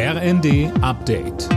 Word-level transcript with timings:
RND 0.00 0.70
Update. 0.80 1.48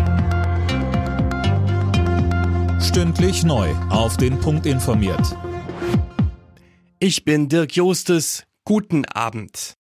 Stündlich 2.82 3.44
neu. 3.44 3.70
Auf 3.92 4.18
den 4.18 4.40
Punkt 4.40 4.66
informiert. 4.66 5.38
Ich 6.98 7.24
bin 7.24 7.50
Dirk 7.50 7.76
Jostes. 7.76 8.48
Guten 8.66 9.06
Abend. 9.06 9.76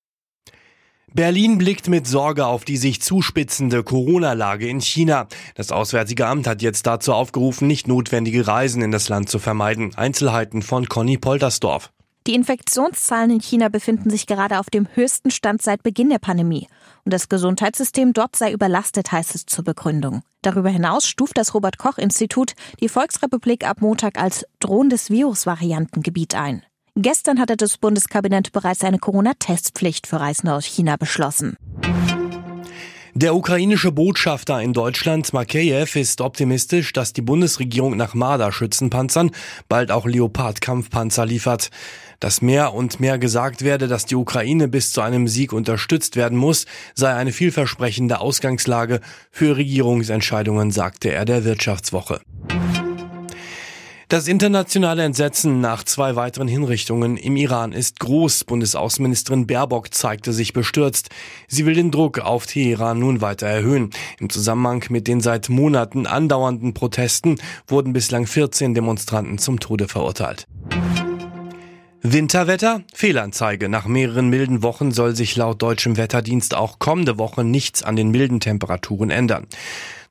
Berlin 1.11 1.57
blickt 1.57 1.87
mit 1.87 2.05
Sorge 2.05 2.45
auf 2.45 2.63
die 2.63 2.77
sich 2.77 3.01
zuspitzende 3.01 3.83
Corona-Lage 3.83 4.67
in 4.67 4.79
China. 4.79 5.27
Das 5.55 5.71
Auswärtige 5.71 6.27
Amt 6.27 6.45
hat 6.45 6.61
jetzt 6.61 6.85
dazu 6.85 7.13
aufgerufen, 7.13 7.67
nicht 7.67 7.87
notwendige 7.87 8.45
Reisen 8.45 8.83
in 8.83 8.91
das 8.91 9.09
Land 9.09 9.29
zu 9.29 9.39
vermeiden. 9.39 9.95
Einzelheiten 9.95 10.61
von 10.61 10.87
Conny 10.87 11.17
Poltersdorf. 11.17 11.91
Die 12.27 12.35
Infektionszahlen 12.35 13.31
in 13.31 13.39
China 13.39 13.69
befinden 13.69 14.11
sich 14.11 14.27
gerade 14.27 14.59
auf 14.59 14.69
dem 14.69 14.87
höchsten 14.93 15.31
Stand 15.31 15.63
seit 15.63 15.81
Beginn 15.81 16.09
der 16.09 16.19
Pandemie. 16.19 16.67
Und 17.03 17.13
das 17.13 17.29
Gesundheitssystem 17.29 18.13
dort 18.13 18.35
sei 18.35 18.51
überlastet, 18.51 19.11
heißt 19.11 19.33
es 19.33 19.47
zur 19.47 19.63
Begründung. 19.63 20.21
Darüber 20.43 20.69
hinaus 20.69 21.07
stuft 21.07 21.37
das 21.37 21.55
Robert 21.55 21.79
Koch 21.79 21.97
Institut 21.97 22.53
die 22.79 22.89
Volksrepublik 22.89 23.67
ab 23.67 23.81
Montag 23.81 24.19
als 24.19 24.45
drohendes 24.59 25.09
Virusvariantengebiet 25.09 26.35
ein. 26.35 26.63
Gestern 26.95 27.39
hatte 27.39 27.57
das 27.57 27.77
Bundeskabinett 27.77 28.51
bereits 28.51 28.83
eine 28.83 28.99
Corona-Testpflicht 28.99 30.05
für 30.05 30.19
Reisende 30.19 30.53
aus 30.53 30.65
China 30.65 30.97
beschlossen. 30.97 31.55
Der 33.13 33.35
ukrainische 33.35 33.91
Botschafter 33.91 34.61
in 34.61 34.71
Deutschland, 34.71 35.33
Makeyev, 35.33 35.99
ist 35.99 36.21
optimistisch, 36.21 36.93
dass 36.93 37.11
die 37.11 37.21
Bundesregierung 37.21 37.97
nach 37.97 38.13
Marder-Schützenpanzern 38.13 39.31
bald 39.67 39.91
auch 39.91 40.05
Leopard-Kampfpanzer 40.05 41.25
liefert. 41.25 41.71
Dass 42.21 42.41
mehr 42.41 42.73
und 42.73 43.01
mehr 43.01 43.19
gesagt 43.19 43.63
werde, 43.63 43.89
dass 43.89 44.05
die 44.05 44.15
Ukraine 44.15 44.69
bis 44.69 44.93
zu 44.93 45.01
einem 45.01 45.27
Sieg 45.27 45.51
unterstützt 45.51 46.15
werden 46.15 46.37
muss, 46.37 46.65
sei 46.93 47.13
eine 47.13 47.33
vielversprechende 47.33 48.21
Ausgangslage 48.21 49.01
für 49.29 49.57
Regierungsentscheidungen, 49.57 50.71
sagte 50.71 51.11
er 51.11 51.25
der 51.25 51.43
Wirtschaftswoche. 51.43 52.21
Das 54.11 54.27
internationale 54.27 55.03
Entsetzen 55.03 55.61
nach 55.61 55.85
zwei 55.85 56.17
weiteren 56.17 56.49
Hinrichtungen 56.49 57.15
im 57.15 57.37
Iran 57.37 57.71
ist 57.71 58.01
groß. 58.01 58.43
Bundesaußenministerin 58.43 59.47
Baerbock 59.47 59.93
zeigte 59.93 60.33
sich 60.33 60.51
bestürzt. 60.51 61.07
Sie 61.47 61.65
will 61.65 61.75
den 61.75 61.91
Druck 61.91 62.19
auf 62.19 62.45
Teheran 62.45 62.99
nun 62.99 63.21
weiter 63.21 63.47
erhöhen. 63.47 63.91
Im 64.19 64.29
Zusammenhang 64.29 64.83
mit 64.89 65.07
den 65.07 65.21
seit 65.21 65.47
Monaten 65.47 66.07
andauernden 66.07 66.73
Protesten 66.73 67.39
wurden 67.67 67.93
bislang 67.93 68.27
14 68.27 68.73
Demonstranten 68.73 69.37
zum 69.37 69.61
Tode 69.61 69.87
verurteilt. 69.87 70.45
Winterwetter? 72.01 72.81
Fehlanzeige. 72.93 73.69
Nach 73.69 73.85
mehreren 73.85 74.27
milden 74.27 74.61
Wochen 74.61 74.91
soll 74.91 75.15
sich 75.15 75.37
laut 75.37 75.61
deutschem 75.61 75.95
Wetterdienst 75.95 76.53
auch 76.53 76.79
kommende 76.79 77.17
Woche 77.17 77.45
nichts 77.45 77.81
an 77.81 77.95
den 77.95 78.11
milden 78.11 78.41
Temperaturen 78.41 79.09
ändern. 79.09 79.47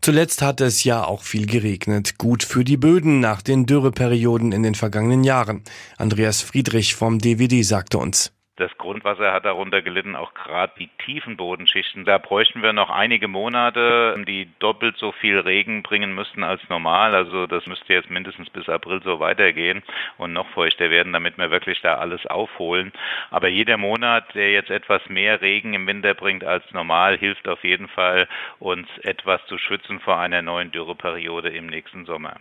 Zuletzt 0.02 0.40
hat 0.40 0.62
es 0.62 0.82
ja 0.84 1.04
auch 1.04 1.22
viel 1.22 1.46
geregnet. 1.46 2.16
Gut 2.16 2.42
für 2.42 2.64
die 2.64 2.78
Böden 2.78 3.20
nach 3.20 3.42
den 3.42 3.66
Dürreperioden 3.66 4.52
in 4.52 4.62
den 4.62 4.74
vergangenen 4.74 5.24
Jahren. 5.24 5.62
Andreas 5.98 6.40
Friedrich 6.40 6.94
vom 6.94 7.18
DVD 7.18 7.62
sagte 7.62 7.98
uns. 7.98 8.32
Das 8.60 8.76
Grundwasser 8.76 9.32
hat 9.32 9.46
darunter 9.46 9.80
gelitten, 9.80 10.14
auch 10.14 10.34
gerade 10.34 10.74
die 10.78 10.90
tiefen 11.02 11.38
Bodenschichten. 11.38 12.04
Da 12.04 12.18
bräuchten 12.18 12.62
wir 12.62 12.74
noch 12.74 12.90
einige 12.90 13.26
Monate, 13.26 14.22
die 14.28 14.50
doppelt 14.58 14.98
so 14.98 15.12
viel 15.12 15.38
Regen 15.38 15.82
bringen 15.82 16.14
müssten 16.14 16.44
als 16.44 16.60
normal. 16.68 17.14
Also 17.14 17.46
das 17.46 17.66
müsste 17.66 17.94
jetzt 17.94 18.10
mindestens 18.10 18.50
bis 18.50 18.68
April 18.68 19.00
so 19.02 19.18
weitergehen 19.18 19.82
und 20.18 20.34
noch 20.34 20.46
feuchter 20.50 20.90
werden, 20.90 21.14
damit 21.14 21.38
wir 21.38 21.50
wirklich 21.50 21.80
da 21.80 21.94
alles 21.94 22.26
aufholen. 22.26 22.92
Aber 23.30 23.48
jeder 23.48 23.78
Monat, 23.78 24.26
der 24.34 24.52
jetzt 24.52 24.68
etwas 24.68 25.00
mehr 25.08 25.40
Regen 25.40 25.72
im 25.72 25.86
Winter 25.86 26.12
bringt 26.12 26.44
als 26.44 26.62
normal, 26.74 27.16
hilft 27.16 27.48
auf 27.48 27.64
jeden 27.64 27.88
Fall, 27.88 28.28
uns 28.58 28.88
etwas 28.98 29.40
zu 29.46 29.56
schützen 29.56 30.00
vor 30.00 30.18
einer 30.18 30.42
neuen 30.42 30.70
Dürreperiode 30.70 31.48
im 31.48 31.66
nächsten 31.66 32.04
Sommer. 32.04 32.36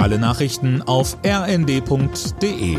Alle 0.00 0.18
Nachrichten 0.18 0.82
auf 0.82 1.16
rnd.de 1.24 2.78